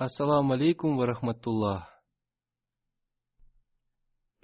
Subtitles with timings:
[0.00, 1.90] Ассаламу алейкум ва рахматуллах.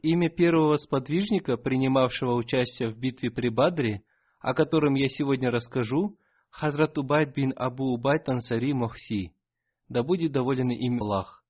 [0.03, 4.03] Имя первого сподвижника, принимавшего участие в битве при Бадре,
[4.41, 6.19] о котором я сегодня расскажу,
[6.51, 9.33] Хазрат Убайд бин Абу Убайд Ансари Мохси.
[9.89, 11.45] Да будет доволен им Аллах.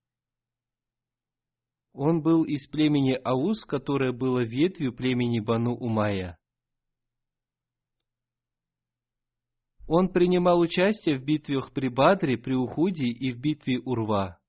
[1.94, 6.38] Он был из племени Аус, которое было ветвью племени Бану Умая.
[9.86, 14.40] Он принимал участие в битвах при Бадре, при Ухуде и в битве Урва.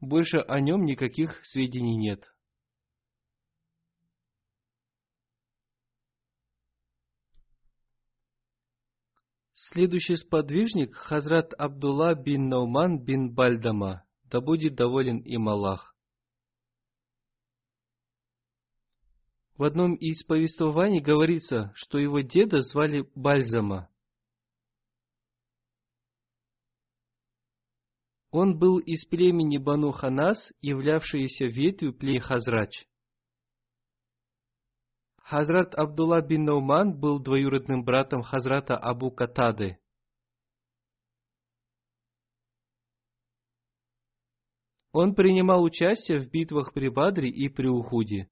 [0.00, 2.22] Больше о нем никаких сведений нет.
[9.54, 15.96] Следующий сподвижник– Хазрат Абдулла бин Науман бин Бальдама, да будет доволен им Аллах.
[19.56, 23.88] В одном из повествований говорится, что его деда звали Бальзама.
[28.38, 32.86] Он был из племени Бану Ханас, являвшейся ветвью племени Хазрач.
[35.16, 39.78] Хазрат Абдулла бин Науман был двоюродным братом Хазрата Абу Катады.
[44.92, 48.28] Он принимал участие в битвах при Бадре и при Ухуде.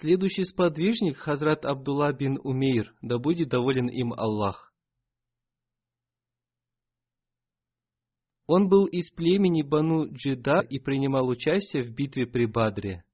[0.00, 4.72] Следующий сподвижник Хазрат Абдулла бин Умейр, да будет доволен им Аллах.
[8.46, 13.04] Он был из племени Бану Джида и принимал участие в битве при Бадре.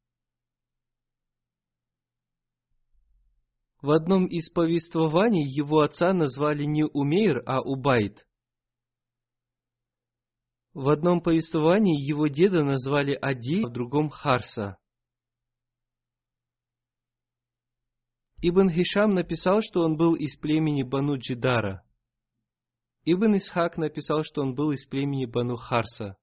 [3.82, 8.24] В одном из повествований его отца назвали не Умейр, а Убайд.
[10.72, 14.78] В одном повествовании его деда назвали Ади, а в другом Харса.
[18.42, 21.82] Ибн Хишам написал, что он был из племени Бану Джидара.
[23.04, 26.18] Ибн Исхак написал, что он был из племени Бану Харса.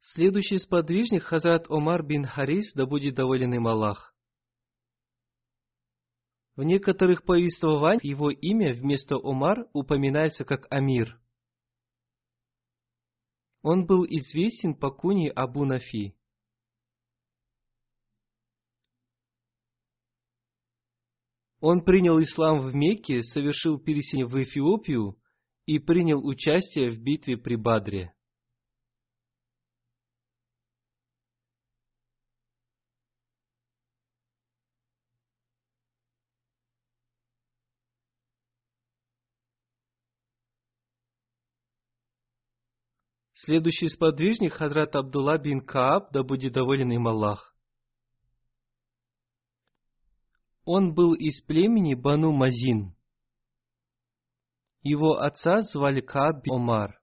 [0.00, 4.14] Следующий сподвижник Хазрат Омар бин Харис, да будет доволен им Аллах.
[6.58, 11.16] В некоторых повествованиях его имя вместо Омар упоминается как Амир.
[13.62, 16.16] Он был известен по куни Абу Нафи.
[21.60, 25.16] Он принял ислам в Мекке, совершил переселение в Эфиопию
[25.64, 28.16] и принял участие в битве при Бадре.
[43.48, 47.56] Следующий сподвижник Хазрат Абдулла бин Кааб, да будет доволен им Аллах.
[50.66, 52.94] Он был из племени Бану Мазин.
[54.82, 57.00] Его отца звали Кааб бин Омар.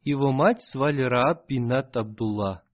[0.00, 2.64] Его мать звали Рааб бинат Абдулла.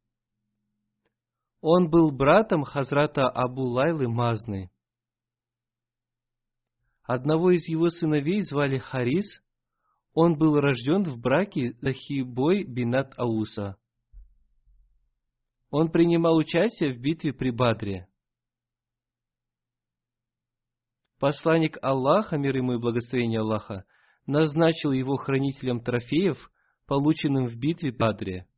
[1.61, 4.71] Он был братом Хазрата Абу Лайлы Мазны.
[7.03, 9.43] Одного из его сыновей звали Харис,
[10.13, 13.77] Он был рожден в браке Захибой Бинат Ауса.
[15.71, 18.09] Он принимал участие в битве при Бадре.
[21.21, 23.85] Посланник Аллаха, мир ему и благословение Аллаха,
[24.27, 26.51] назначил его хранителем трофеев,
[26.87, 28.49] полученным в битве Бадре.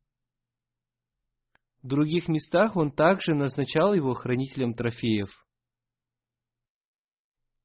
[1.82, 5.46] В других местах он также назначал его хранителем трофеев.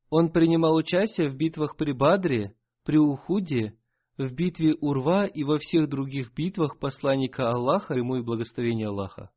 [0.10, 2.57] Он принимал участие в битвах при Бадре,
[2.88, 3.78] при Ухуде,
[4.18, 9.30] в битве Урва и во всех других битвах посланника Аллаха, ему и благословение Аллаха.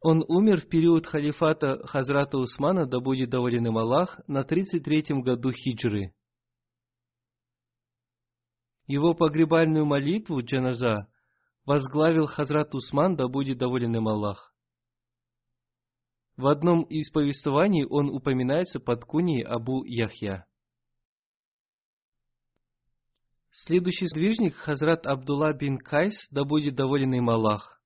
[0.00, 5.50] Он умер в период халифата Хазрата Усмана, да будет доволен им Аллах, на 33-м году
[5.50, 6.14] хиджры.
[8.86, 11.08] Его погребальную молитву джаназа
[11.66, 14.49] возглавил Хазрат Усман, да будет доволен им Аллах.
[16.40, 20.46] В одном из повествований он упоминается под куней Абу Яхья.
[23.50, 27.82] Следующий сдвижник Хазрат Абдулла бин Кайс, да будет доволен им Аллах.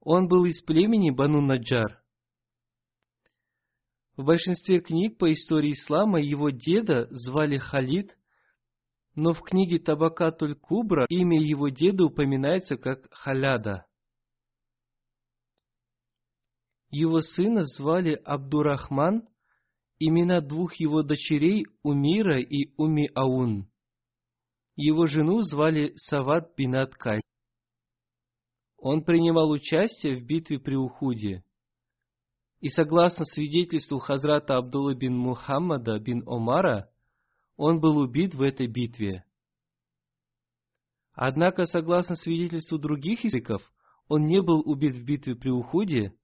[0.00, 2.02] Он был из племени Бану Наджар.
[4.18, 8.14] В большинстве книг по истории ислама его деда звали Халид,
[9.14, 13.85] но в книге Табакатуль Кубра имя его деда упоминается как Халяда.
[16.98, 19.28] Его сына звали Абдурахман,
[19.98, 23.68] имена двух его дочерей Умира и Уми Аун.
[24.76, 27.20] Его жену звали Сават Бинат Кай.
[28.78, 31.44] Он принимал участие в битве при Ухуде.
[32.60, 36.90] И согласно свидетельству Хазрата Абдулла бин Мухаммада бин Омара,
[37.58, 39.26] он был убит в этой битве.
[41.12, 43.60] Однако, согласно свидетельству других языков,
[44.08, 46.16] он не был убит в битве при Ухуде,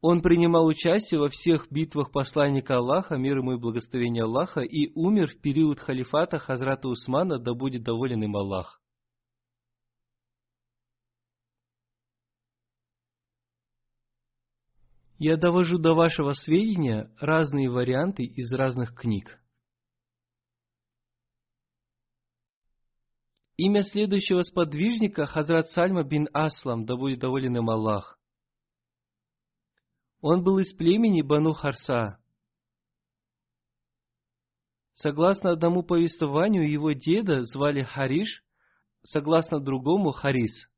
[0.00, 5.28] он принимал участие во всех битвах посланника Аллаха, мир ему и благословение Аллаха, и умер
[5.28, 8.80] в период халифата Хазрата Усмана, да будет доволен им Аллах.
[15.18, 19.38] Я довожу до вашего сведения разные варианты из разных книг.
[23.58, 28.19] Имя следующего сподвижника Хазрат Сальма бин Аслам, да будет доволен им Аллах.
[30.20, 32.18] Он был из племени Бану Харса.
[34.92, 38.44] Согласно одному повествованию, его деда звали Хариш,
[39.02, 40.68] согласно другому Харис.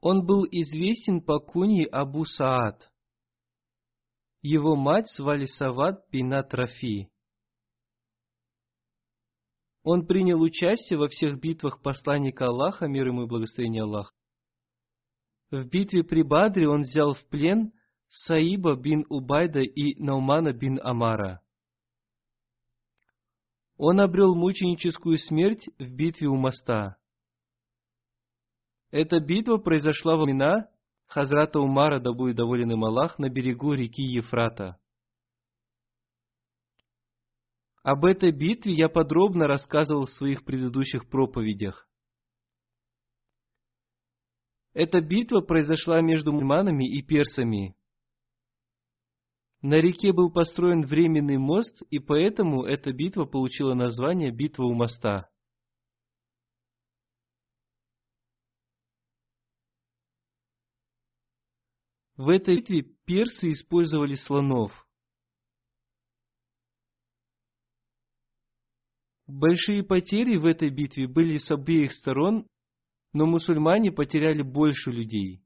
[0.00, 2.92] Он был известен по куни Абу Саад.
[4.42, 7.10] Его мать звали Сават Бинат Рафи.
[9.84, 14.14] Он принял участие во всех битвах посланника Аллаха, мир ему и благословение Аллаха.
[15.50, 17.72] В битве при Бадре он взял в плен
[18.08, 21.42] Саиба бин Убайда и Наумана бин Амара.
[23.76, 26.96] Он обрел мученическую смерть в битве у моста.
[28.90, 30.70] Эта битва произошла во времена
[31.06, 34.78] Хазрата Умара, да будет доволен им Аллах, на берегу реки Ефрата.
[37.84, 41.86] Об этой битве я подробно рассказывал в своих предыдущих проповедях.
[44.72, 47.76] Эта битва произошла между мусульманами и персами.
[49.60, 55.30] На реке был построен временный мост, и поэтому эта битва получила название «Битва у моста».
[62.16, 64.83] В этой битве персы использовали слонов.
[69.26, 72.46] Большие потери в этой битве были с обеих сторон,
[73.12, 75.40] но мусульмане потеряли больше людей.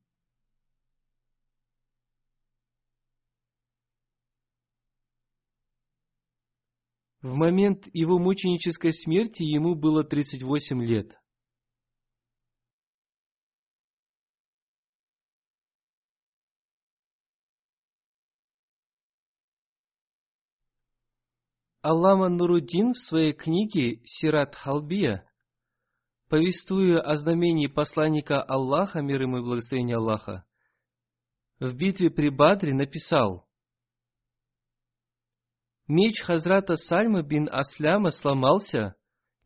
[7.20, 11.18] В момент его мученической смерти ему было 38 лет.
[21.90, 25.26] Аллама Нуруддин в своей книге «Сират Халбия»,
[26.28, 30.45] повествуя о знамении посланника Аллаха, мир ему и благословение Аллаха,
[31.59, 33.49] в битве при Бадре написал
[35.87, 38.95] «Меч Хазрата Сальма бин Асляма сломался,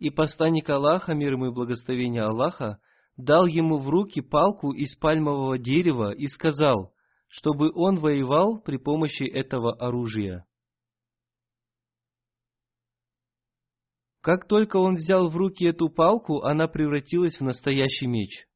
[0.00, 2.80] и посланник Аллаха, мир ему и благословение Аллаха,
[3.16, 6.92] дал ему в руки палку из пальмового дерева и сказал,
[7.28, 10.44] чтобы он воевал при помощи этого оружия.
[14.22, 18.46] Как только он взял в руки эту палку, она превратилась в настоящий меч.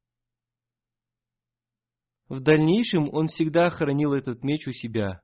[2.29, 5.21] В дальнейшем он всегда хранил этот меч у себя.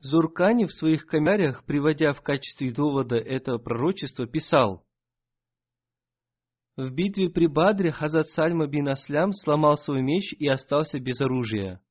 [0.00, 4.86] Зуркани в своих комментариях, приводя в качестве довода этого пророчества, писал,
[6.76, 11.82] «В битве при Бадре Хазат Сальма бин Аслям сломал свой меч и остался без оружия.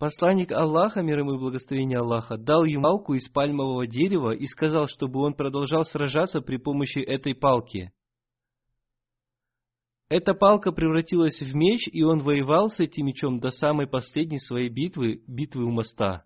[0.00, 4.86] Посланник Аллаха, мир ему и благословение Аллаха, дал ему палку из пальмового дерева и сказал,
[4.86, 7.92] чтобы он продолжал сражаться при помощи этой палки.
[10.08, 14.70] Эта палка превратилась в меч, и он воевал с этим мечом до самой последней своей
[14.70, 16.24] битвы, битвы у моста.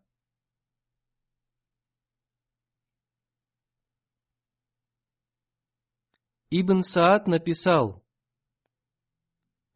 [6.48, 8.03] Ибн Саад написал,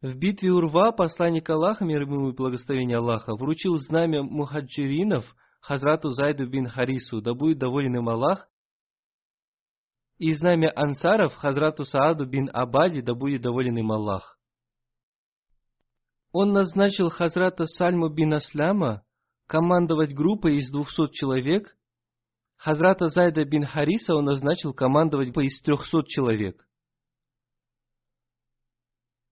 [0.00, 6.46] в битве Урва посланник Аллаха, мир ему и благословение Аллаха, вручил знамя мухаджиринов Хазрату Зайду
[6.46, 8.48] бин Харису, да будет доволен им Аллах,
[10.18, 14.38] и знамя ансаров Хазрату Сааду бин Абади, да будет доволен им Аллах.
[16.32, 19.02] Он назначил Хазрата Сальму бин Асляма
[19.46, 21.76] командовать группой из двухсот человек,
[22.56, 26.67] Хазрата Зайда бин Хариса он назначил командовать группой из трехсот человек.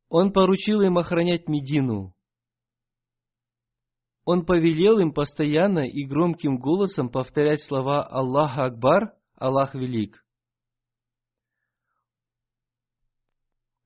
[0.09, 2.15] Он поручил им охранять Медину.
[4.25, 10.25] Он повелел им постоянно и громким голосом повторять слова «Аллах Акбар», «Аллах Велик».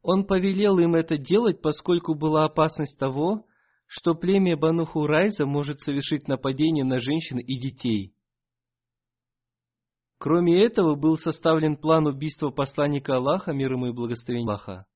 [0.02, 3.46] Он повелел им это делать, поскольку была опасность того,
[3.86, 8.14] что племя Бану Хурайза может совершить нападение на женщин и детей.
[10.18, 14.86] Кроме этого, был составлен план убийства посланника Аллаха, мир ему и благословение Аллаха.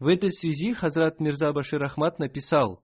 [0.00, 2.82] В этой связи Хазрат Мирза Башир Ахмад написал,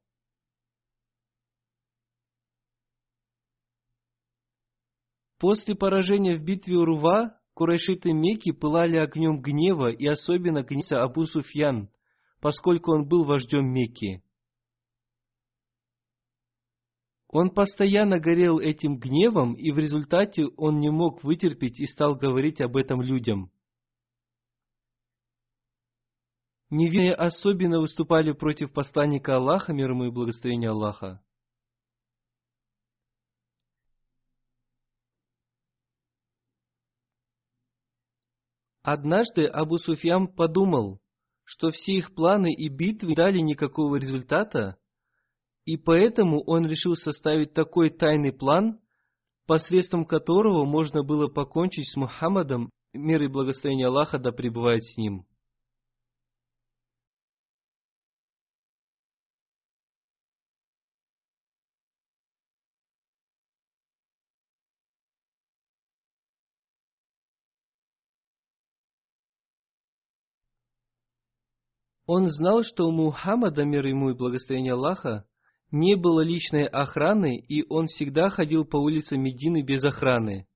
[5.39, 11.91] После поражения в битве Урва Курайшиты Мекки пылали огнем гнева и особенно гневся Абу Суфьян,
[12.41, 14.23] поскольку он был вождем Мекки.
[17.29, 22.61] Он постоянно горел этим гневом, и в результате он не мог вытерпеть и стал говорить
[22.61, 23.51] об этом людям.
[26.69, 31.23] Невинные особенно выступали против посланника Аллаха, мир ему и благословения Аллаха.
[38.83, 41.01] Однажды Абу Суфьям подумал,
[41.45, 44.77] что все их планы и битвы не дали никакого результата,
[45.65, 48.81] и поэтому он решил составить такой тайный план,
[49.47, 55.27] посредством которого можно было покончить с Мухаммадом, мир и благословение Аллаха да пребывает с ним.
[72.07, 75.27] Он знал, что у Мухаммада, мир ему и благословение Аллаха,
[75.73, 80.47] не было личной охраны, и он всегда ходил по улицам Медины без охраны.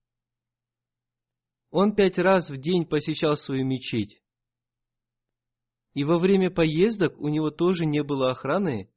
[1.70, 4.22] Он пять раз в день посещал свою мечеть.
[5.94, 8.88] И во время поездок у него тоже не было охраны,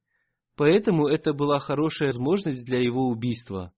[0.55, 3.73] поэтому это была хорошая возможность для его убийства.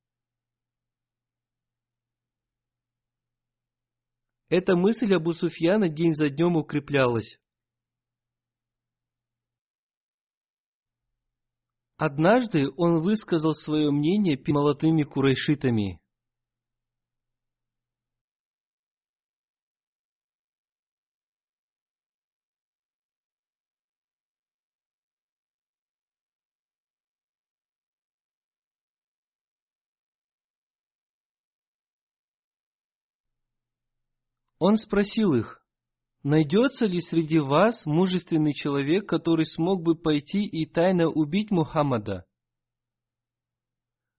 [4.49, 7.39] Эта мысль Абу Суфьяна день за днем укреплялась.
[11.97, 16.01] Однажды он высказал свое мнение перед молодыми курайшитами.
[34.59, 35.64] Он спросил их,
[36.25, 42.25] Найдется ли среди вас мужественный человек, который смог бы пойти и тайно убить Мухаммада?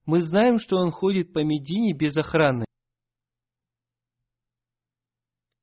[0.05, 2.65] Мы знаем, что он ходит по Медине без охраны.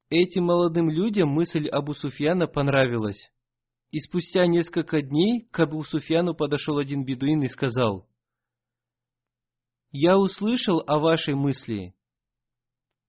[0.10, 3.32] Этим молодым людям мысль Абу Суфьяна понравилась.
[3.92, 8.06] И спустя несколько дней к Абу Суфьяну подошел один бедуин и сказал,
[9.92, 11.96] «Я услышал о вашей мысли.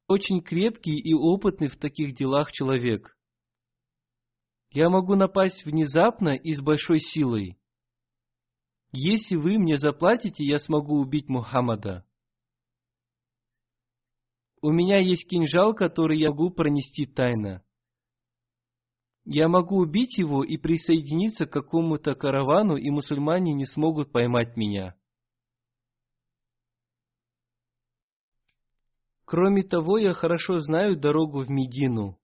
[0.06, 3.13] Очень крепкий и опытный в таких делах человек.
[4.74, 7.56] Я могу напасть внезапно и с большой силой.
[8.90, 12.04] Если вы мне заплатите, я смогу убить Мухаммада.
[14.60, 17.64] У меня есть кинжал, который я могу пронести тайно.
[19.24, 24.96] Я могу убить его и присоединиться к какому-то каравану, и мусульмане не смогут поймать меня.
[29.24, 32.18] Кроме того, я хорошо знаю дорогу в Медину.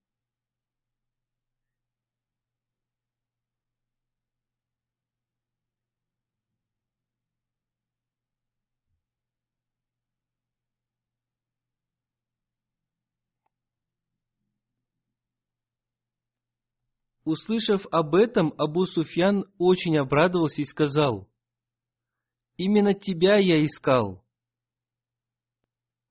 [17.23, 21.29] Услышав об этом, Абу Суфьян очень обрадовался и сказал,
[22.57, 24.25] «Именно тебя я искал».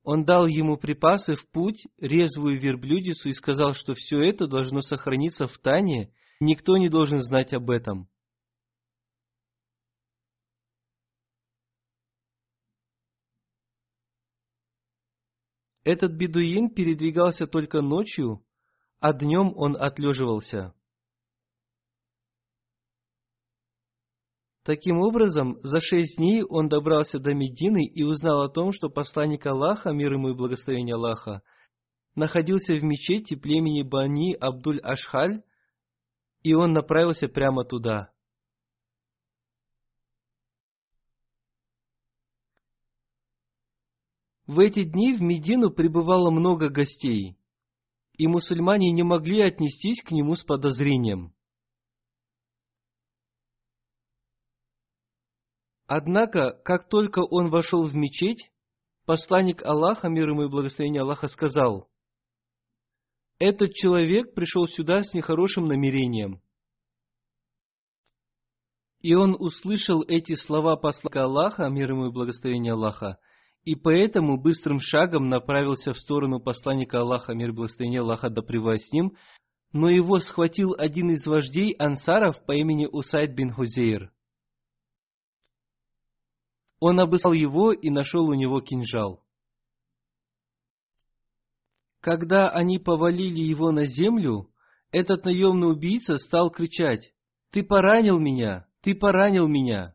[0.03, 5.47] Он дал ему припасы в путь, резвую верблюдицу и сказал, что все это должно сохраниться
[5.47, 8.09] в тайне, никто не должен знать об этом.
[15.83, 18.45] Этот бедуин передвигался только ночью,
[19.01, 20.75] а днем он отлеживался.
[24.63, 29.47] Таким образом, за шесть дней он добрался до Медины и узнал о том, что посланник
[29.47, 31.43] Аллаха, мир ему и благословение Аллаха,
[32.15, 35.43] находился в мечети племени Бани Абдуль-Ашхаль,
[36.43, 38.11] и он направился прямо туда.
[44.47, 47.39] В эти дни в Медину прибывало много гостей,
[48.15, 51.33] и мусульмане не могли отнестись к нему с подозрением.
[55.93, 58.53] Однако, как только он вошел в мечеть,
[59.07, 61.89] посланник Аллаха, мир ему и благословение Аллаха, сказал,
[63.41, 66.43] «Этот человек пришел сюда с нехорошим намерением».
[69.01, 73.19] И он услышал эти слова посланника Аллаха, мир ему и благословение Аллаха,
[73.65, 78.93] и поэтому быстрым шагом направился в сторону посланника Аллаха, мир и благословение Аллаха, да с
[78.93, 79.17] ним,
[79.73, 84.13] но его схватил один из вождей ансаров по имени Усайд бин Хузейр.
[86.81, 89.23] Он обыскал его и нашел у него кинжал.
[92.01, 94.51] Когда они повалили его на землю,
[94.91, 97.15] этот наемный убийца стал кричать,
[97.51, 98.67] «Ты поранил меня!
[98.81, 99.95] Ты поранил меня!»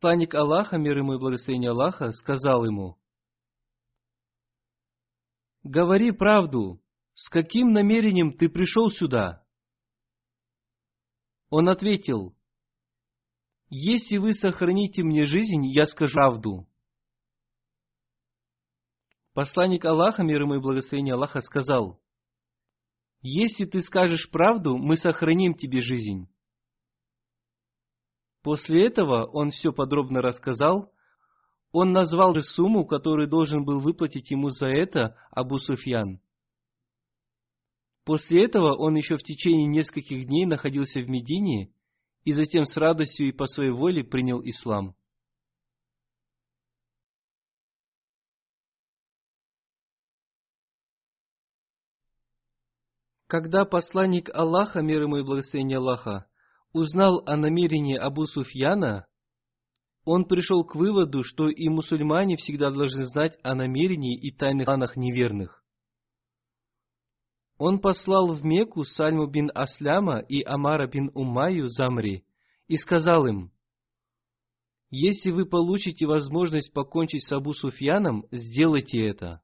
[0.00, 2.98] Посланник Аллаха, мир ему и благословение Аллаха, сказал ему,
[5.62, 6.82] «Говори правду,
[7.14, 9.44] с каким намерением ты пришел сюда?»
[11.50, 12.36] Он ответил,
[13.74, 16.68] если вы сохраните мне жизнь, я скажу правду.
[19.32, 21.98] Посланник Аллаха, мир ему и благословение Аллаха, сказал,
[23.22, 26.28] если ты скажешь правду, мы сохраним тебе жизнь.
[28.42, 30.92] После этого он все подробно рассказал.
[31.70, 36.20] Он назвал сумму, которую должен был выплатить ему за это Абу Суфьян.
[38.04, 41.72] После этого он еще в течение нескольких дней находился в Медине
[42.24, 44.94] и затем с радостью и по своей воле принял ислам.
[53.26, 56.26] Когда посланник Аллаха, мир ему и благословение Аллаха,
[56.74, 59.06] узнал о намерении Абу Суфьяна,
[60.04, 64.96] он пришел к выводу, что и мусульмане всегда должны знать о намерении и тайных планах
[64.96, 65.61] неверных.
[67.58, 72.24] Он послал в Мекку Сальму бин Асляма и Амара бин Умаю Замри
[72.66, 73.52] и сказал им,
[74.90, 79.42] «Если вы получите возможность покончить с Абу Суфьяном, сделайте это».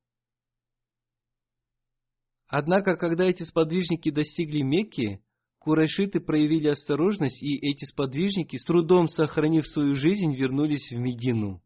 [2.48, 5.22] Однако, когда эти сподвижники достигли Мекки,
[5.58, 11.62] курайшиты проявили осторожность, и эти сподвижники, с трудом сохранив свою жизнь, вернулись в Медину.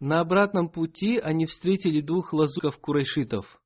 [0.00, 3.60] На обратном пути они встретили двух лазуков курайшитов.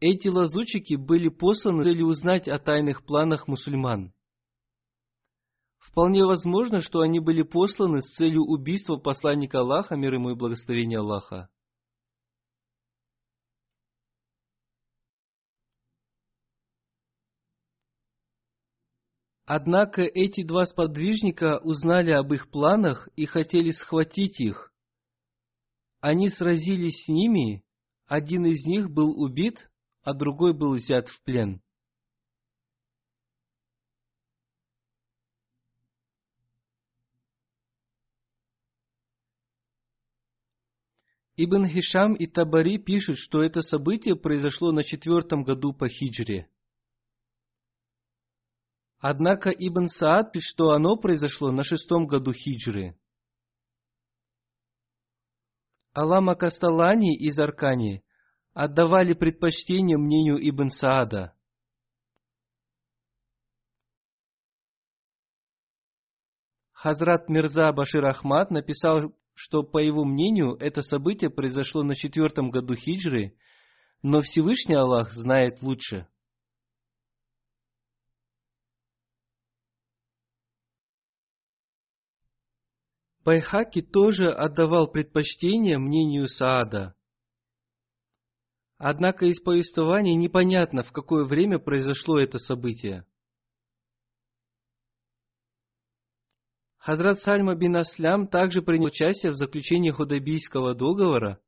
[0.00, 4.14] Эти лазутчики были посланы с узнать о тайных планах мусульман.
[5.78, 11.00] Вполне возможно, что они были посланы с целью убийства посланника Аллаха, мир ему и благословения
[11.00, 11.50] Аллаха.
[19.52, 24.72] Однако эти два сподвижника узнали об их планах и хотели схватить их.
[25.98, 27.64] Они сразились с ними,
[28.06, 29.68] один из них был убит,
[30.04, 31.60] а другой был взят в плен.
[41.34, 46.48] Ибн Хишам и Табари пишут, что это событие произошло на четвертом году по хиджре.
[49.00, 52.98] Однако Ибн Саад пишет, что оно произошло на шестом году хиджры.
[55.94, 58.04] Алама Касталани из Аркани
[58.52, 61.34] отдавали предпочтение мнению Ибн Саада.
[66.72, 72.74] Хазрат Мирза Башир Ахмад написал, что, по его мнению, это событие произошло на четвертом году
[72.74, 73.34] хиджры,
[74.02, 76.06] но Всевышний Аллах знает лучше–
[83.30, 86.96] Байхаки тоже отдавал предпочтение мнению Саада.
[88.76, 93.06] Однако из повествования непонятно, в какое время произошло это событие.
[96.78, 101.40] Хазрат Сальма бин Аслям также принял участие в заключении Худайбийского договора.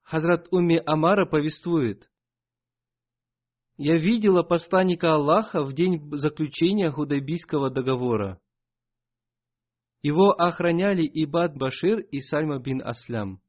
[0.00, 2.10] Хазрат Уми Амара повествует.
[3.76, 8.40] Я видела посланника Аллаха в день заключения Худайбийского договора.
[10.04, 13.40] Его охраняли Ибад Башир и Сальма бин Аслям.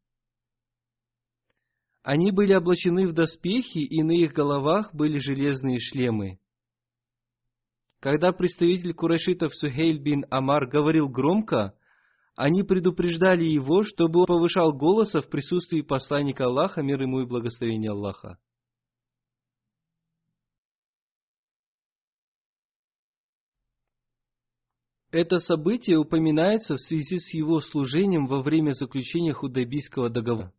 [2.02, 6.40] Они были облачены в доспехи, и на их головах были железные шлемы.
[8.00, 11.78] Когда представитель курайшитов Сухейль бин Амар говорил громко,
[12.38, 17.92] они предупреждали его, чтобы он повышал голоса в присутствии посланника Аллаха, мир ему и благословение
[17.92, 18.38] Аллаха.
[25.16, 30.54] Это событие упоминается в связи с его служением во время заключения Худайбийского договора.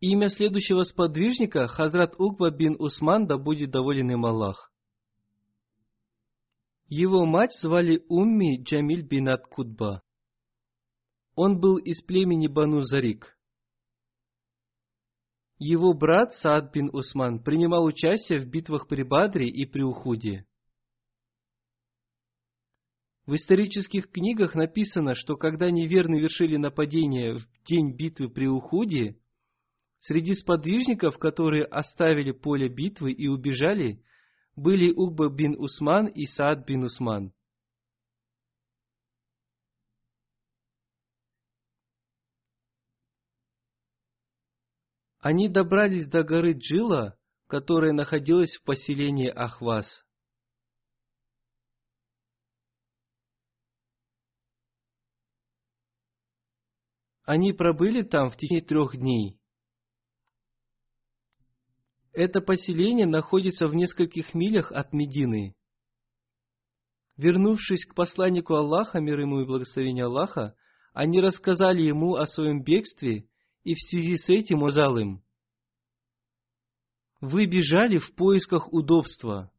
[0.00, 4.72] Имя следующего сподвижника– Хазрат Угба бин Усман, да будет доволен им Аллах.
[6.88, 10.02] Его мать звали Умми Джамиль бин Ат-Кудба.
[11.36, 13.37] Он был из племени Бану Зарик.
[15.58, 20.46] Его брат Саад бин Усман принимал участие в битвах при Бадре и при Ухуде.
[23.26, 29.18] В исторических книгах написано, что когда неверные вершили нападение в день битвы при Ухуде,
[30.00, 34.00] Среди сподвижников, которые оставили поле битвы и убежали,
[34.54, 37.32] были Угба бин Усман и Саад бин Усман.
[45.18, 50.04] Они добрались до горы Джила, которая находилась в поселении Ахвас.
[57.24, 59.38] Они пробыли там в течение трех дней.
[62.12, 65.54] Это поселение находится в нескольких милях от Медины.
[67.16, 70.56] Вернувшись к посланнику Аллаха, мир ему и благословение Аллаха,
[70.94, 73.28] они рассказали ему о своем бегстве,
[73.68, 75.22] и в связи с этим указал им.
[77.20, 79.52] Вы бежали в поисках удобства.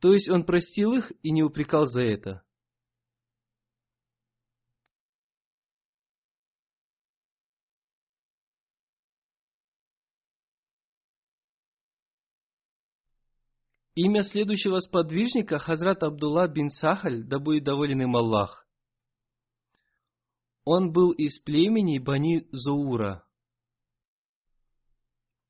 [0.00, 2.44] То есть он простил их и не упрекал за это.
[13.96, 18.65] Имя следующего сподвижника– Хазрат Абдулла бин Сахаль, да будет доволен им Аллах.
[20.68, 23.24] Он был из племени Бани Заура.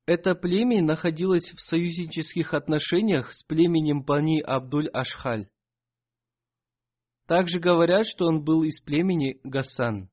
[0.05, 5.49] Это племя находилось в союзнических отношениях с племенем Бани Абдуль Ашхаль.
[7.25, 10.11] Также говорят, что он был из племени Гасан.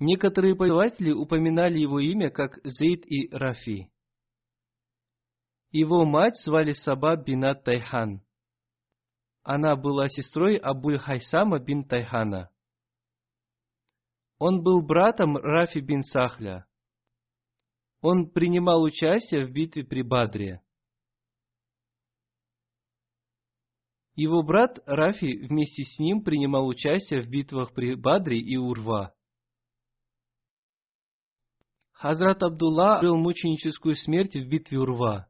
[0.00, 3.92] Некоторые повествователи упоминали его имя как Зейд и Рафи.
[5.70, 8.24] Его мать звали Саба бинат Тайхан.
[9.50, 12.50] Она была сестрой Абуль Хайсама бин Тайхана.
[14.38, 16.66] Он был братом Рафи бин Сахля.
[18.02, 20.62] Он принимал участие в битве при Бадре.
[24.16, 29.14] Его брат Рафи вместе с ним принимал участие в битвах при Бадре и Урва.
[31.92, 35.27] Хазрат Абдулла был мученическую смерть в битве Урва.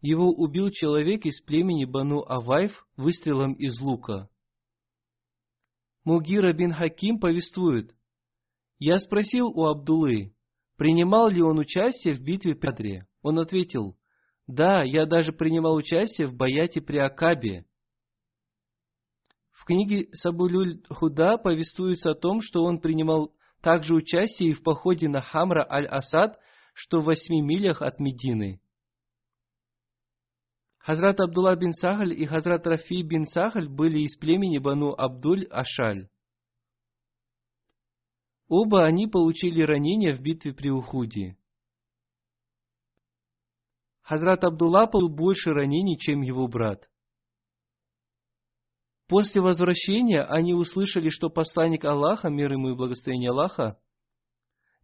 [0.00, 4.28] Его убил человек из племени Бану Авайф выстрелом из лука.
[6.04, 7.94] Мугира бин Хаким повествует,
[8.78, 10.34] «Я спросил у Абдулы,
[10.76, 13.06] принимал ли он участие в битве при Адре.
[13.22, 13.98] Он ответил,
[14.46, 17.66] «Да, я даже принимал участие в Баяте при Акабе».
[19.50, 25.08] В книге Сабулюль Худа повествуется о том, что он принимал также участие и в походе
[25.08, 26.38] на Хамра аль-Асад,
[26.72, 28.60] что в восьми милях от Медины.
[30.88, 36.08] Хазрат Абдулла бин Сахаль и Хазрат Рафи бин Сахаль были из племени Бану Абдуль Ашаль.
[38.48, 41.36] Оба они получили ранения в битве при Ухуде.
[44.00, 46.88] Хазрат Абдулла получил больше ранений, чем его брат.
[49.08, 53.78] После возвращения они услышали, что посланник Аллаха, мир ему и благословение Аллаха,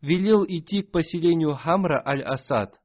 [0.02, 2.78] велел идти к поселению Хамра аль-Асад–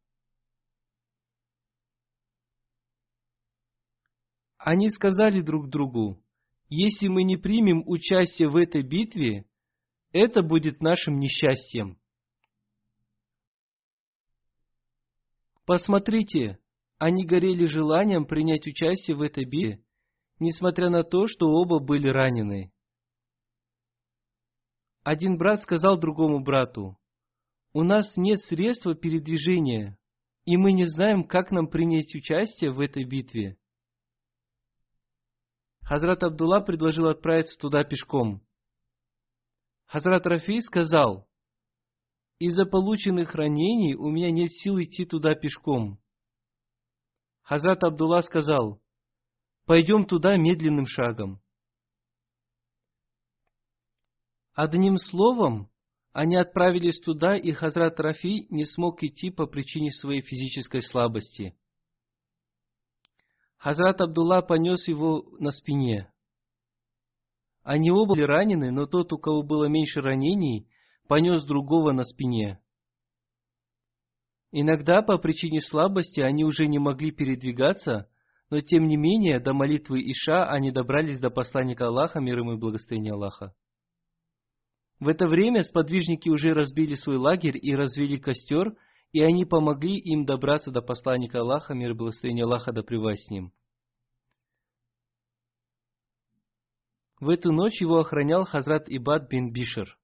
[4.59, 6.21] Они сказали друг другу,
[6.67, 9.45] если мы не примем участие в этой битве,
[10.11, 11.97] это будет нашим несчастьем.
[15.65, 16.59] Посмотрите,
[16.97, 19.81] они горели желанием принять участие в этой битве,
[20.39, 22.73] несмотря на то, что оба были ранены.
[25.03, 26.97] Один брат сказал другому брату,
[27.71, 29.97] «У нас нет средства передвижения,
[30.43, 33.57] и мы не знаем, как нам принять участие в этой битве».
[35.89, 38.45] Хазрат Абдулла предложил отправиться туда пешком.
[39.87, 41.27] Хазрат Рафи сказал,
[42.37, 45.99] «Из-за полученных ранений у меня нет сил идти туда пешком».
[47.41, 48.79] Хазрат Абдулла сказал,
[49.65, 51.41] «Пойдем туда медленным шагом».
[54.53, 55.71] Одним словом,
[56.13, 61.57] они отправились туда, и Хазрат Рафи не смог идти по причине своей физической слабости.
[63.59, 66.09] Хазрат Абдулла понес его на спине.
[67.61, 70.67] Они оба были ранены, но тот, у кого было меньше ранений,
[71.09, 72.61] понес другого на спине.
[74.51, 78.09] Иногда по причине слабости они уже не могли передвигаться,
[78.49, 82.57] но тем не менее до молитвы Иша они добрались до посланника Аллаха, мир ему и
[82.57, 83.53] благословения Аллаха.
[84.99, 88.75] В это время сподвижники уже разбили свой лагерь и развели костер,
[89.11, 93.51] и они помогли им добраться до посланника Аллаха, мир и благословения Аллаха да с ним.
[97.19, 99.97] В эту ночь его охранял Хазрат Ибад бин Бишер.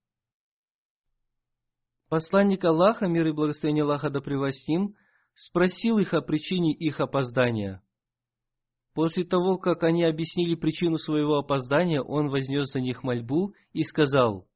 [2.09, 4.95] Посланник Аллаха, мир и благословение Аллаха да с ним,
[5.33, 7.81] спросил их о причине их опоздания.
[8.93, 14.47] После того, как они объяснили причину своего опоздания, он вознес за них мольбу и сказал–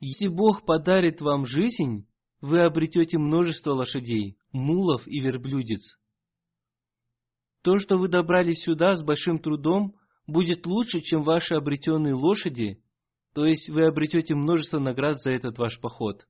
[0.00, 2.06] если Бог подарит вам жизнь,
[2.40, 5.98] вы обретете множество лошадей, мулов и верблюдец.
[7.62, 9.94] То, что вы добрались сюда с большим трудом,
[10.26, 12.82] будет лучше, чем ваши обретенные лошади,
[13.34, 16.26] то есть вы обретете множество наград за этот ваш поход.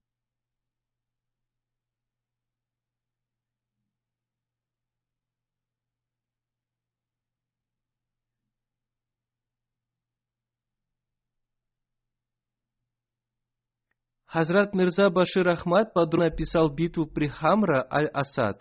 [14.29, 18.61] Хазрат Мирза Башир Ахмад подробно описал битву при Хамра аль-Асад.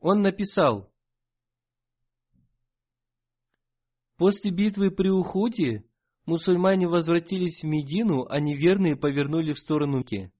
[0.00, 0.92] Он написал,
[4.18, 5.84] После битвы при Ухуде
[6.26, 10.32] мусульмане возвратились в Медину, а неверные повернули в сторону Ки.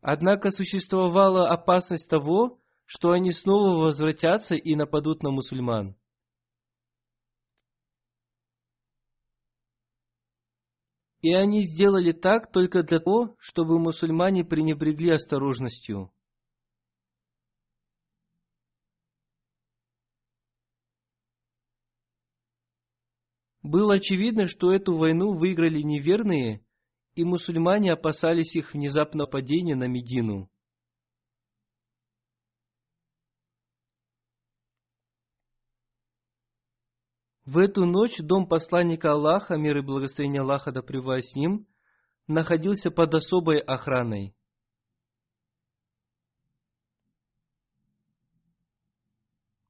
[0.00, 5.96] Однако существовала опасность того, что они снова возвратятся и нападут на мусульман.
[11.26, 16.12] И они сделали так только для того, чтобы мусульмане пренебрегли осторожностью.
[23.60, 26.64] Было очевидно, что эту войну выиграли неверные,
[27.16, 30.48] и мусульмане опасались их внезапного падения на Медину.
[37.46, 41.68] В эту ночь дом посланника Аллаха, мир и благословение Аллаха да с ним,
[42.26, 44.34] находился под особой охраной.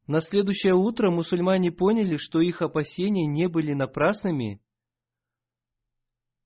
[0.07, 4.63] На следующее утро мусульмане поняли, что их опасения не были напрасными,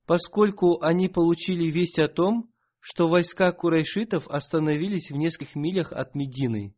[0.07, 6.75] поскольку они получили весть о том, что войска курайшитов остановились в нескольких милях от Медины.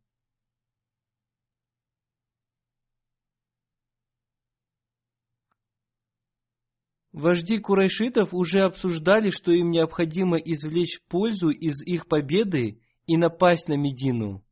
[7.13, 13.75] Вожди курайшитов уже обсуждали, что им необходимо извлечь пользу из их победы и напасть на
[13.75, 14.43] Медину.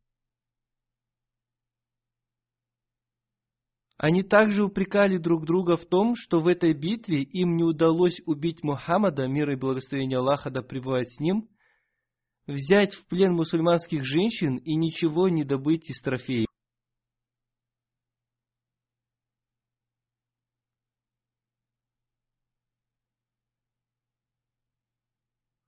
[3.97, 8.63] Они также упрекали друг друга в том, что в этой битве им не удалось убить
[8.63, 11.49] Мухаммада, мир и благословение Аллаха да пребывает с ним,
[12.45, 16.50] взять в плен мусульманских женщин и ничего не добыть из трофеев.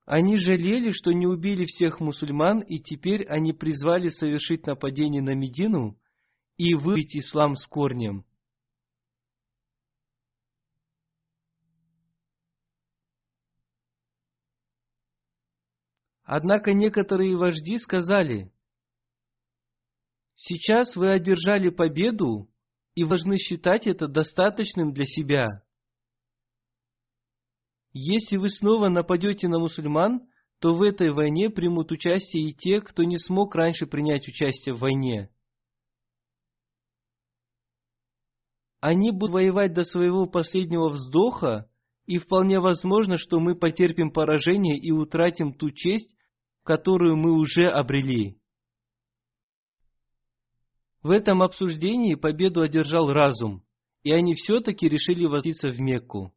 [0.04, 5.98] Они жалели, что не убили всех мусульман, и теперь они призвали совершить нападение на Медину
[6.58, 8.26] и выбить ислам с корнем.
[16.24, 18.52] Однако некоторые вожди сказали,
[20.34, 22.50] «Сейчас вы одержали победу
[22.94, 25.63] и должны считать это достаточным для себя».
[27.96, 30.28] Если вы снова нападете на мусульман,
[30.58, 34.80] то в этой войне примут участие и те, кто не смог раньше принять участие в
[34.80, 35.30] войне.
[38.80, 41.70] Они будут воевать до своего последнего вздоха,
[42.06, 46.14] И вполне возможно, что мы потерпим поражение и утратим ту честь,
[46.62, 48.38] которую мы уже обрели.
[51.02, 53.62] В этом обсуждении победу одержал разум,
[54.02, 56.34] и они все-таки решили возвратиться в Мекку.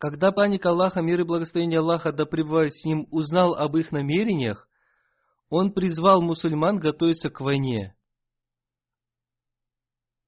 [0.00, 4.66] Когда паник Аллаха, мир и благословение Аллаха да пребывает с ним, узнал об их намерениях,
[5.50, 7.94] он призвал мусульман готовиться к войне.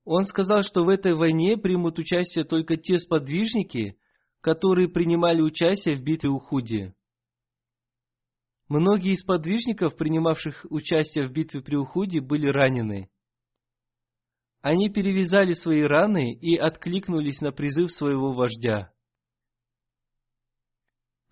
[0.05, 3.97] Он сказал, что в этой войне примут участие только те сподвижники,
[4.43, 6.93] которые принимали участие в битве Ухуди.
[8.69, 13.09] Многие из подвижников, принимавших участие в битве при Ухуде, были ранены.
[14.61, 18.92] Они перевязали свои раны и откликнулись на призыв своего вождя.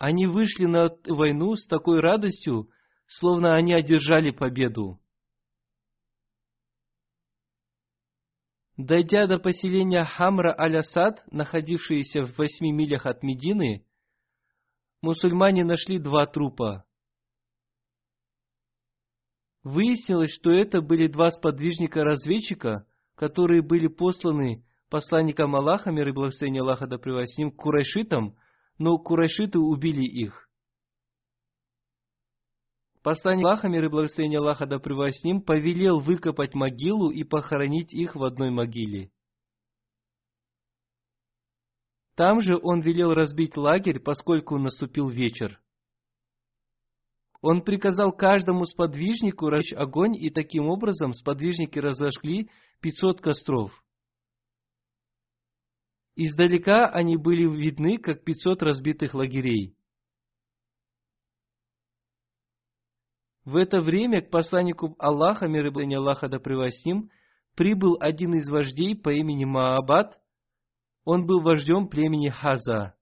[0.00, 2.70] Они вышли на войну с такой радостью,
[3.06, 4.98] словно они одержали победу.
[8.78, 13.84] Дойдя до поселения Хамра аль-Асад, находившееся в восьми милях от Медины,
[15.02, 16.86] мусульмане нашли два трупа.
[19.62, 22.86] Выяснилось, что это были два сподвижника-разведчика,
[23.16, 28.38] которые были посланы посланником Аллаха, мир и благословение Аллаха да с ним, курайшитам–
[28.80, 30.48] но курайшиты убили их.
[33.02, 38.16] Посланник Аллаха, мир и благословение Аллаха да с ним, повелел выкопать могилу и похоронить их
[38.16, 39.10] в одной могиле.
[42.14, 45.60] Там же он велел разбить лагерь, поскольку наступил вечер.
[47.42, 53.84] Он приказал каждому сподвижнику разжечь огонь, и таким образом сподвижники разожгли 500 костров.
[56.22, 59.74] Издалека они были видны, как пятьсот разбитых лагерей.
[63.46, 67.10] В это время к посланнику Аллаха, мир и благословение Аллаха да с ним,
[67.56, 70.20] прибыл один из вождей по имени Маабад.
[71.06, 72.94] Он был вождем племени Хаза.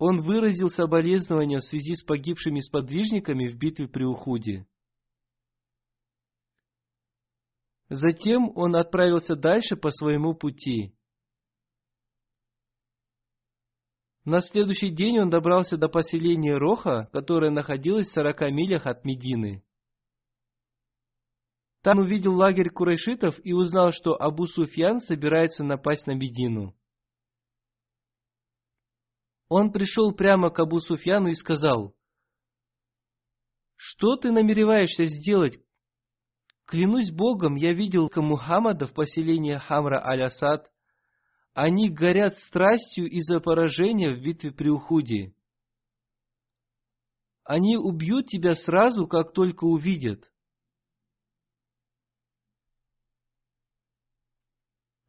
[0.00, 4.66] Он выразил соболезнования в связи с погибшими сподвижниками в битве при Ухуде.
[7.94, 10.96] Затем он отправился дальше по своему пути.
[14.24, 19.62] На следующий день он добрался до поселения Роха, которое находилось в сорока милях от Медины.
[21.82, 26.74] Там увидел лагерь курайшитов и узнал, что Абу Суфьян собирается напасть на Медину.
[29.50, 31.94] Он пришел прямо к Абу Суфьяну и сказал,
[33.76, 35.60] «Что ты намереваешься сделать,
[36.72, 40.72] Клянусь Богом, я видел Мухаммада в поселении Хамра аль-Асад.
[41.52, 45.34] Они горят страстью из-за поражения в битве при Ухуде.
[47.44, 50.32] Они убьют тебя сразу, как только увидят.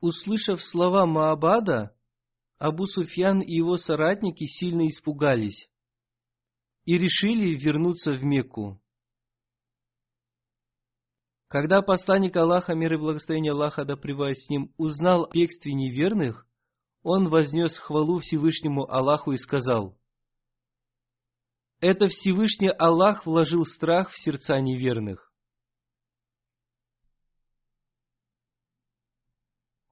[0.02, 1.95] Услышав слова Маабада,
[2.58, 5.69] Абу Суфьян и его соратники сильно испугались
[6.84, 8.82] и решили вернуться в Мекку.
[11.53, 16.47] Когда посланник Аллаха, мир и благословение Аллаха да с ним, узнал о бегстве неверных,
[17.03, 19.95] он вознес хвалу Всевышнему Аллаху и сказал,
[21.79, 25.31] «Это Всевышний Аллах вложил страх в сердца неверных».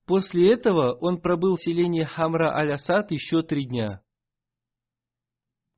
[0.07, 4.01] После этого он пробыл в селении Хамра аль-Асад еще три дня.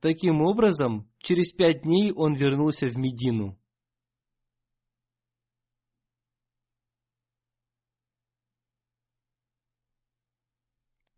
[0.00, 3.58] Таким образом, через пять дней он вернулся в Медину.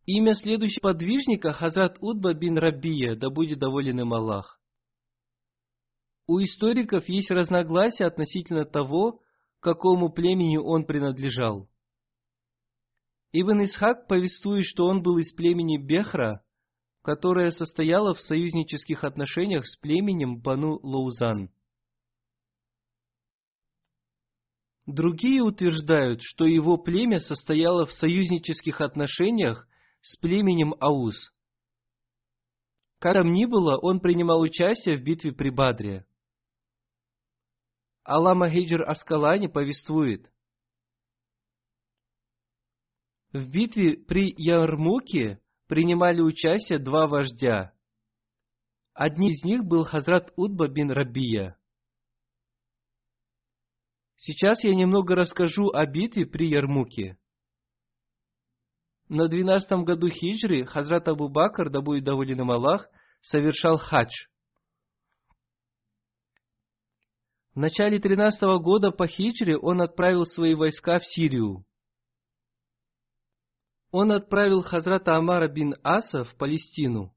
[0.07, 4.61] Имя следующего подвижника Хазрат Удба бин Рабия, да будет доволен им Аллах.
[6.29, 9.21] У историков есть разногласия относительно того,
[9.59, 11.69] какому племени он принадлежал.
[13.33, 16.45] Ибн Исхак повествует, что он был из племени Бехра,
[17.03, 21.51] которое состояло в союзнических отношениях с племенем Бану Лаузан.
[24.87, 29.67] Другие утверждают, что его племя состояло в союзнических отношениях
[30.09, 31.33] с племенем Ауз.
[33.01, 36.07] Как там ни было, он принимал участие в битве при Бадре.
[38.05, 40.33] Аллама Хиджр Аскалани повествует.
[43.33, 47.75] В битве при Ярмуке принимали участие два вождя.
[48.95, 51.59] Одни из них был Хазрат Удба бин Рабия.
[54.17, 57.19] Сейчас я немного расскажу о битве при Ярмуке.
[59.09, 62.89] На двенадцатом году хиджры Хазрат Абу Бакр, да будет доволен им Аллах,
[63.21, 64.27] совершал хадж.
[67.55, 71.65] В начале тринадцатого года по хиджре он отправил свои войска в Сирию.
[73.91, 77.15] Он отправил Хазрата Амара бин Аса в Палестину.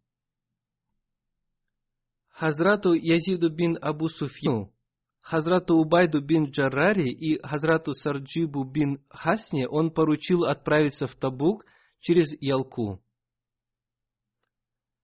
[2.30, 4.72] Хазрату Язиду бин Абу Суфьяну,
[5.20, 11.66] Хазрату Убайду бин Джаррари и Хазрату Сарджибу бин Хасне он поручил отправиться в Табук
[12.00, 13.02] через Ялку.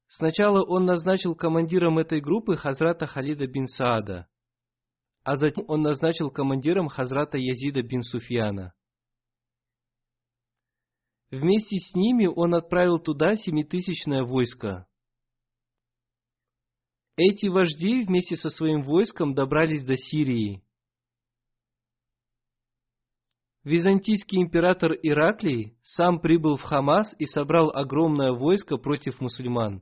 [0.08, 4.28] Сначала он назначил командиром этой группы Хазрата Халида бин Саада,
[5.24, 8.74] а затем он назначил командиром Хазрата Язида бин Суфьяна.
[11.32, 14.88] Вместе с ними он отправил туда семитысячное войско.
[17.18, 20.65] Эти вожди вместе со своим войском добрались до Сирии.
[23.66, 29.82] Византийский император Ираклий сам прибыл в Хамас и собрал огромное войско против мусульман.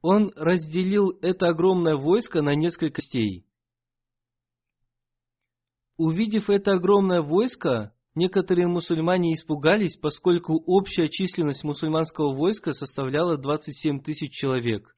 [0.00, 3.46] Он разделил это огромное войско на несколько частей.
[5.98, 14.32] Увидев это огромное войско, Некоторые мусульмане испугались, поскольку общая численность мусульманского войска составляла 27 тысяч
[14.32, 14.94] человек.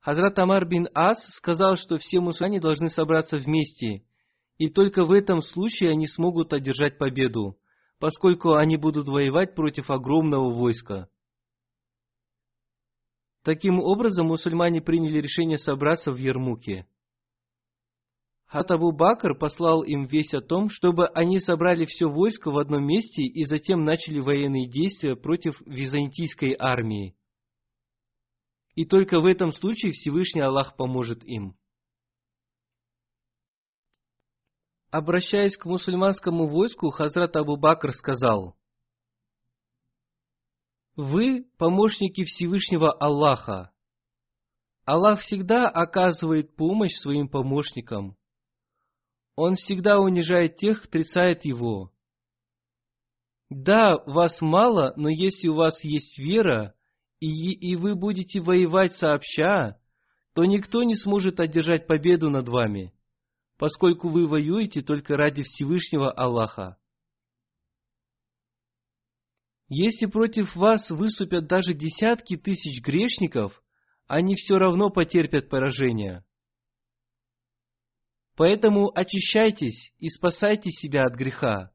[0.00, 4.02] Хазрат Амар бин Ас сказал, что все мусульмане должны собраться вместе,
[4.56, 7.58] и только в этом случае они смогут одержать победу,
[7.98, 11.08] поскольку они будут воевать против огромного войска.
[13.44, 16.86] Таким образом, мусульмане приняли решение собраться в Ермуке.
[18.46, 22.84] Хат Абу Бакр послал им весть о том, чтобы они собрали все войско в одном
[22.84, 27.14] месте и затем начали военные действия против византийской армии.
[28.80, 31.54] И только в этом случае Всевышний Аллах поможет им.
[34.90, 38.56] Обращаясь к мусульманскому войску, Хазрат Абу Бакр сказал,
[40.96, 43.70] «Вы помощники Всевышнего Аллаха.
[44.86, 48.16] Аллах всегда оказывает помощь своим помощникам,
[49.36, 51.92] он всегда унижает тех, отрицает его.
[53.50, 56.74] Да, вас мало, но если у вас есть вера,
[57.20, 59.78] и, и вы будете воевать сообща,
[60.34, 62.94] то никто не сможет одержать победу над вами,
[63.58, 66.78] поскольку вы воюете только ради Всевышнего Аллаха.
[69.68, 73.62] Если против вас выступят даже десятки тысяч грешников,
[74.06, 76.24] они все равно потерпят поражение.
[78.34, 81.72] Поэтому очищайтесь и спасайте себя от греха.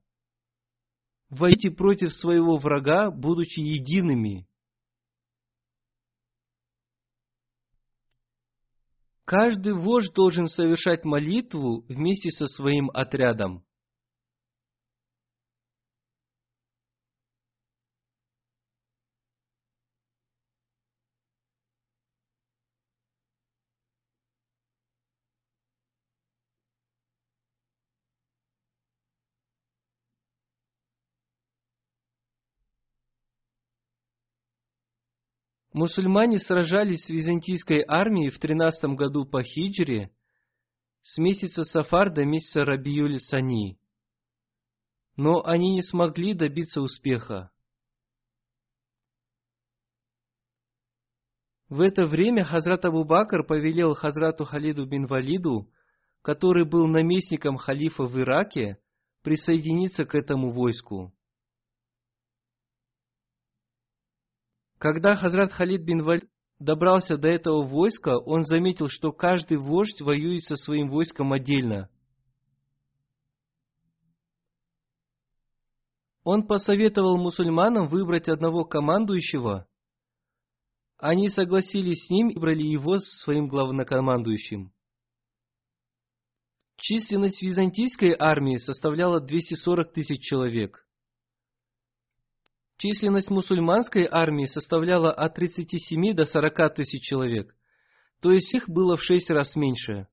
[1.30, 4.48] Войдите против своего врага, будучи едиными.
[9.26, 13.65] Каждый вождь должен совершать молитву вместе со своим отрядом.
[35.76, 40.10] Мусульмане сражались с византийской армией в 13 году по хиджре
[41.02, 43.78] с месяца Сафар до месяца Рабиюль Сани.
[45.18, 47.52] Но они не смогли добиться успеха.
[51.68, 55.70] В это время Хазрат Абу Бакр повелел Хазрату Халиду бин Валиду,
[56.22, 58.80] который был наместником халифа в Ираке,
[59.24, 61.14] присоединиться к этому войску.
[64.86, 66.30] Когда Хазрат Халид бин Валид
[66.60, 71.90] добрался до этого войска, он заметил, что каждый вождь воюет со своим войском отдельно.
[76.24, 79.68] Он посоветовал мусульманам выбрать одного командующего.
[80.98, 84.72] Они согласились с ним и выбрали его своим главнокомандующим.
[86.78, 90.85] Численность византийской армии составляла 240 тысяч человек.
[92.78, 97.56] Численность мусульманской армии составляла от 37 до 40 тысяч человек,
[98.22, 100.08] то есть их было в шесть раз меньше.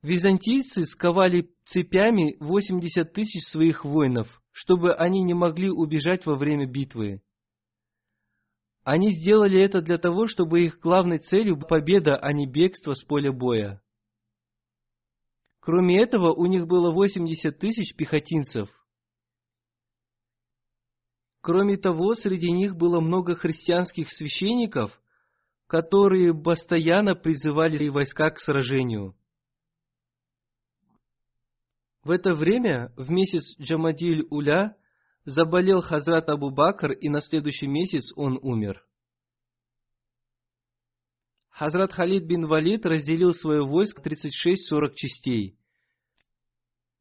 [0.00, 7.20] Византийцы сковали цепями 80 тысяч своих воинов, чтобы они не могли убежать во время битвы.
[8.84, 13.04] Они сделали это для того, чтобы их главной целью была победа, а не бегство с
[13.04, 13.82] поля боя.
[15.60, 18.70] Кроме этого, у них было 80 тысяч пехотинцев.
[21.48, 25.00] Кроме того, среди них было много христианских священников,
[25.66, 29.16] которые постоянно призывали войска к сражению.
[32.04, 34.76] В это время, в месяц Джамадиль-Уля,
[35.24, 38.86] заболел Хазрат Абу Бакр, и на следующий месяц он умер.
[41.48, 45.56] Хазрат Халид бин Валид разделил свое войско 36-40 частей.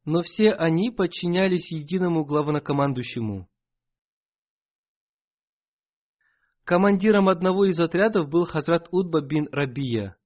[0.06, 3.50] Но все они подчинялись единому главнокомандующему.
[6.68, 10.18] Командиром одного из отрядов был Хазрат Удба бин Рабия.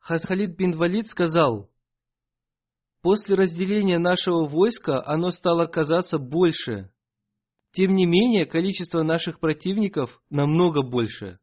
[0.00, 1.70] Хазхалид бин Валид сказал,
[3.00, 6.92] «После разделения нашего войска оно стало казаться больше.
[7.72, 11.38] Тем не менее, количество наших противников намного больше.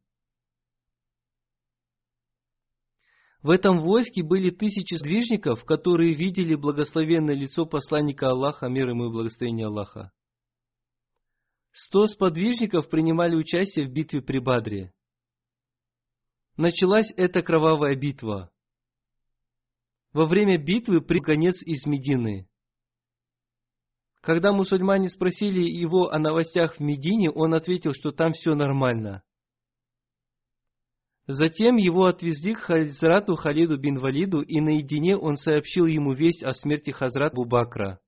[3.42, 9.12] В этом войске были тысячи движников, которые видели благословенное лицо посланника Аллаха, мир ему и
[9.12, 10.12] благословение Аллаха.
[11.80, 14.92] Сто сподвижников принимали участие в битве при Бадре.
[16.56, 18.50] Началась эта кровавая битва.
[20.12, 22.48] Во время битвы при конец из Медины.
[24.22, 29.22] Когда мусульмане спросили его о новостях в Медине, он ответил, что там все нормально.
[31.28, 36.52] Затем его отвезли к Хазрату Халиду бин Валиду, и наедине он сообщил ему весть о
[36.52, 38.00] смерти Хазрат Бубакра.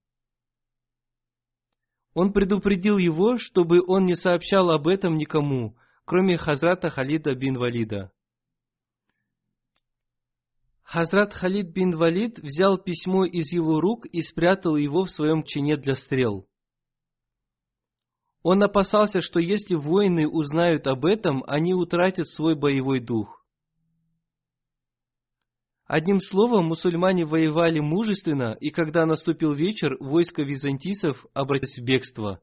[2.14, 8.10] Он предупредил его, чтобы он не сообщал об этом никому, кроме Хазрата Халида бин Валида.
[10.82, 15.76] Хазрат Халид бин Валид взял письмо из его рук и спрятал его в своем чине
[15.76, 16.48] для стрел.
[18.42, 23.39] Он опасался, что если воины узнают об этом, они утратят свой боевой дух.
[25.92, 32.40] Одним словом, мусульмане воевали мужественно, и когда наступил вечер, войско византийцев обратилось в бегство.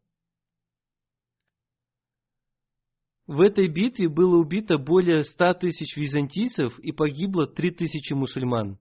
[3.25, 8.79] В этой битве было убито более ста тысяч византийцев и погибло три тысячи мусульман.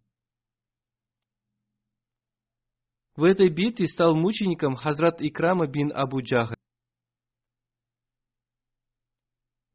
[3.15, 6.57] В этой битве стал мучеником Хазрат Икрама бин Абу Джаха.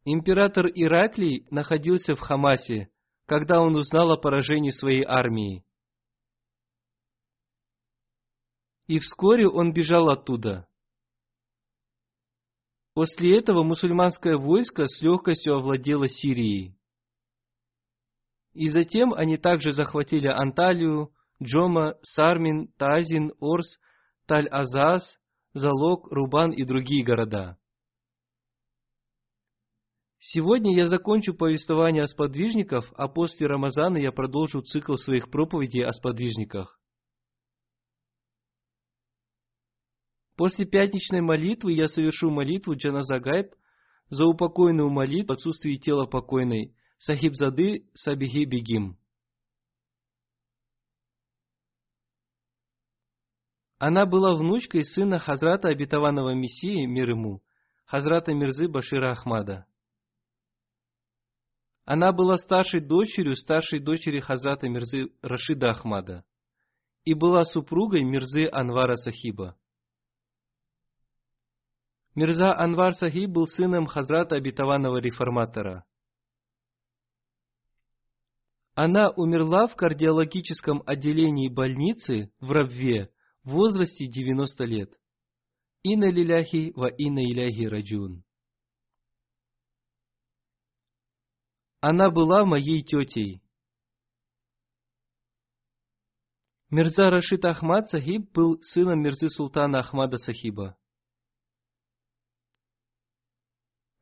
[0.04, 2.91] Император Ираклий находился в Хамасе,
[3.32, 5.64] когда он узнал о поражении своей армии.
[8.88, 10.68] И вскоре он бежал оттуда.
[12.94, 16.78] После этого мусульманское войско с легкостью овладело Сирией.
[18.52, 23.80] И затем они также захватили Анталию, Джома, Сармин, Тазин, Орс,
[24.28, 25.04] Таль-Азаз,
[25.54, 27.58] Залог, Рубан и другие города.
[30.24, 35.92] Сегодня я закончу повествование о сподвижниках, а после Рамазана я продолжу цикл своих проповедей о
[35.94, 36.80] сподвижниках.
[40.38, 43.56] После пятничной молитвы я совершу молитву Джаназагайб
[44.10, 49.00] за упокойную молитву в отсутствии тела покойной Сахибзады Сабихи Бегим.
[53.80, 57.42] Она была внучкой сына Хазрата Обетованного Мессии, мир ему,
[57.86, 59.66] Хазрата Мирзы Башира Ахмада.
[61.86, 66.24] Она была старшей дочерью старшей дочери Хазрата Мирзы Рашида Ахмада
[67.04, 69.58] и была супругой Мирзы Анвара Сахиба.
[72.14, 75.86] Мирза Анвар Сахиб был сыном Хазрата Обетованного Реформатора.
[78.76, 83.12] Она умерла в кардиологическом отделении больницы в Равве
[83.44, 84.94] в возрасте 90 лет.
[85.84, 88.24] Инна лиляхи ва инна иляхи раджун.
[91.84, 93.42] Она была моей тетей.
[96.70, 100.78] Мирза Рашид Ахмад Сахиб был сыном Мирзы Султана Ахмада Сахиба.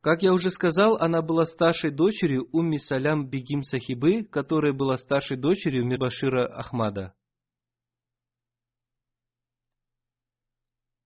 [0.02, 5.38] Как я уже сказал, она была старшей дочерью Умми Салям Бегим Сахибы, которая была старшей
[5.38, 7.14] дочерью Мирбашира Ахмада.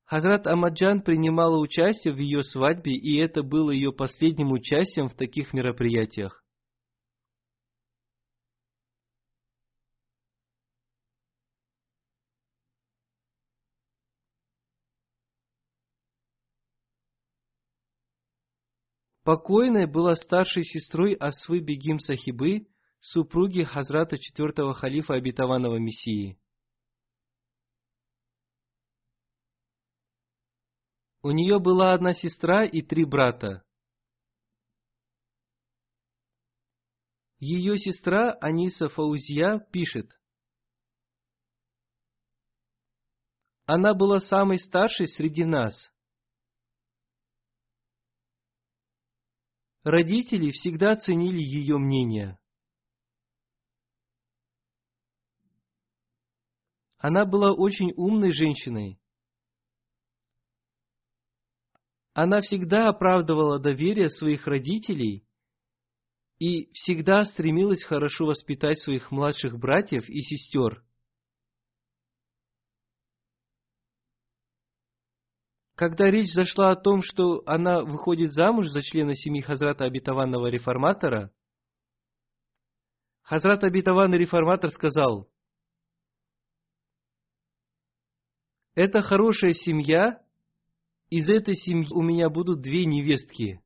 [0.06, 5.52] Хазрат Амаджан принимала участие в ее свадьбе, и это было ее последним участием в таких
[5.52, 6.43] мероприятиях.
[19.24, 22.68] Покойная была старшей сестрой Асвы Бегим Сахибы,
[23.00, 26.38] супруги Хазрата четвертого халифа обетованного Мессии.
[31.22, 33.64] У нее была одна сестра и три брата.
[37.38, 40.20] Ее сестра Аниса Фаузия пишет.
[43.64, 45.90] Она была самой старшей среди нас–
[49.84, 52.38] Родители всегда ценили ее мнение.
[56.96, 58.98] Она была очень умной женщиной.
[62.14, 65.26] Она всегда оправдывала доверие своих родителей
[66.38, 70.82] и всегда стремилась хорошо воспитать своих младших братьев и сестер.
[75.74, 81.32] Когда речь зашла о том, что она выходит замуж за члена семьи Хазрата Обетованного Реформатора,
[83.22, 85.28] Хазрат Обетованный Реформатор сказал,
[88.74, 90.22] «Это хорошая семья,
[91.10, 93.60] из этой семьи у меня будут две невестки».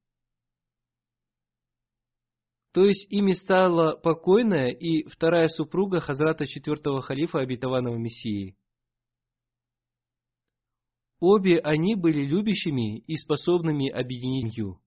[2.73, 8.58] То есть ими стала покойная и вторая супруга Хазрата четвертого халифа Обетованного Мессии.
[11.21, 14.81] Обе они были любящими и способными объединению.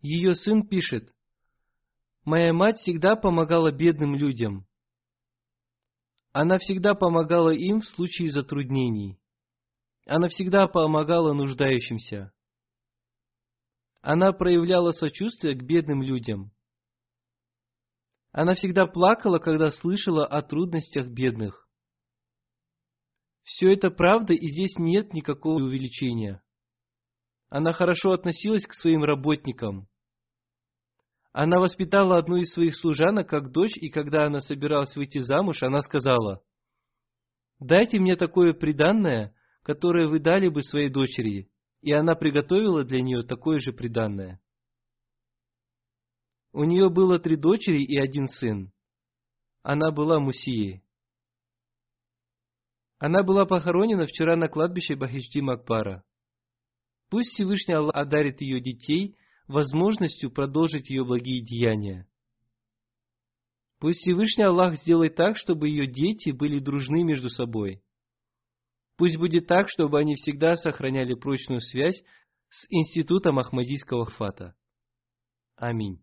[0.00, 1.14] Ее сын пишет,
[2.24, 4.66] «Моя мать всегда помогала бедным людям.
[6.32, 9.18] Она всегда помогала им в случае затруднений.
[10.06, 12.32] Она всегда помогала нуждающимся.
[14.00, 16.52] Она проявляла сочувствие к бедным людям.
[18.32, 21.68] Она всегда плакала, когда слышала о трудностях бедных.
[23.42, 26.40] Все это правда, и здесь нет никакого увеличения.
[27.48, 29.88] Она хорошо относилась к своим работникам.
[31.32, 35.80] Она воспитала одну из своих служанок как дочь, и когда она собиралась выйти замуж, она
[35.80, 36.42] сказала,
[37.58, 41.50] «Дайте мне такое приданное, которое вы дали бы своей дочери».
[41.82, 44.38] И она приготовила для нее такое же приданное.
[46.52, 48.72] У нее было три дочери и один сын.
[49.62, 50.82] Она была Мусией.
[52.98, 56.04] Она была похоронена вчера на кладбище Бахичди Макбара.
[57.08, 62.06] Пусть Всевышний Аллах одарит ее детей возможностью продолжить ее благие деяния.
[63.78, 67.82] Пусть Всевышний Аллах сделает так, чтобы ее дети были дружны между собой.
[68.96, 72.04] Пусть будет так, чтобы они всегда сохраняли прочную связь
[72.50, 74.54] с институтом Ахмадийского хфата.
[75.56, 76.02] Аминь.